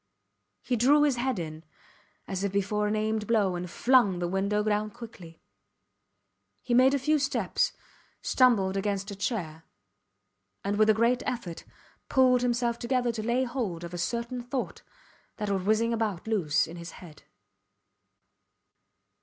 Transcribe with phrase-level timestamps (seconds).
[0.63, 1.63] He drew his head in,
[2.27, 5.43] as if before an aimed blow, and flung the window down quickly.
[6.63, 7.73] He made a few steps,
[8.19, 9.63] stumbled against a chair,
[10.63, 11.65] and with a great effort,
[12.09, 14.81] pulled himself together to lay hold of a certain thought
[15.37, 17.21] that was whizzing about loose in his head.